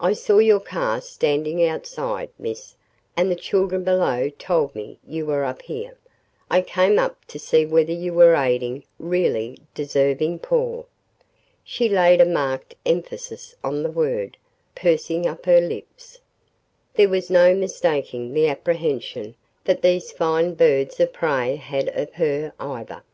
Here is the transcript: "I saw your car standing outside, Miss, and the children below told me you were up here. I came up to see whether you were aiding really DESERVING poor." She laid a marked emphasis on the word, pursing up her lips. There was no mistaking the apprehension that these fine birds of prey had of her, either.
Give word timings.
"I 0.00 0.12
saw 0.12 0.38
your 0.40 0.58
car 0.58 1.00
standing 1.00 1.64
outside, 1.64 2.30
Miss, 2.36 2.74
and 3.16 3.30
the 3.30 3.36
children 3.36 3.84
below 3.84 4.28
told 4.28 4.74
me 4.74 4.98
you 5.06 5.24
were 5.24 5.44
up 5.44 5.62
here. 5.62 5.96
I 6.50 6.62
came 6.62 6.98
up 6.98 7.24
to 7.26 7.38
see 7.38 7.64
whether 7.64 7.92
you 7.92 8.12
were 8.12 8.34
aiding 8.34 8.82
really 8.98 9.56
DESERVING 9.76 10.40
poor." 10.40 10.86
She 11.62 11.88
laid 11.88 12.20
a 12.20 12.24
marked 12.24 12.74
emphasis 12.84 13.54
on 13.62 13.84
the 13.84 13.90
word, 13.92 14.36
pursing 14.74 15.28
up 15.28 15.46
her 15.46 15.60
lips. 15.60 16.18
There 16.94 17.08
was 17.08 17.30
no 17.30 17.54
mistaking 17.54 18.32
the 18.32 18.48
apprehension 18.48 19.36
that 19.62 19.80
these 19.82 20.10
fine 20.10 20.54
birds 20.54 20.98
of 20.98 21.12
prey 21.12 21.54
had 21.54 21.88
of 21.90 22.14
her, 22.14 22.52
either. 22.58 23.04